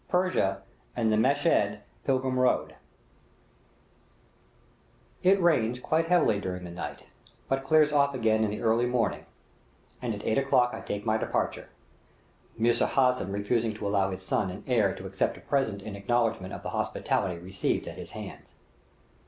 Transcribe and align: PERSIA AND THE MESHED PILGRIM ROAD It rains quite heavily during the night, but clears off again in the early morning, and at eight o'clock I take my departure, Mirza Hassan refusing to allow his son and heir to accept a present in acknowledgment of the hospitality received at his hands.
PERSIA 0.09 0.63
AND 0.95 1.11
THE 1.11 1.17
MESHED 1.17 1.81
PILGRIM 2.05 2.39
ROAD 2.39 2.73
It 5.21 5.39
rains 5.39 5.79
quite 5.79 6.07
heavily 6.07 6.39
during 6.39 6.63
the 6.63 6.71
night, 6.71 7.03
but 7.47 7.63
clears 7.63 7.91
off 7.91 8.15
again 8.15 8.43
in 8.43 8.49
the 8.49 8.63
early 8.63 8.87
morning, 8.87 9.27
and 10.01 10.15
at 10.15 10.25
eight 10.25 10.39
o'clock 10.39 10.71
I 10.73 10.81
take 10.81 11.05
my 11.05 11.17
departure, 11.17 11.69
Mirza 12.57 12.87
Hassan 12.87 13.31
refusing 13.31 13.75
to 13.75 13.85
allow 13.87 14.09
his 14.09 14.25
son 14.25 14.49
and 14.49 14.63
heir 14.67 14.95
to 14.95 15.05
accept 15.05 15.37
a 15.37 15.41
present 15.41 15.83
in 15.83 15.95
acknowledgment 15.95 16.51
of 16.53 16.63
the 16.63 16.69
hospitality 16.69 17.39
received 17.39 17.87
at 17.87 17.99
his 17.99 18.09
hands. 18.09 18.55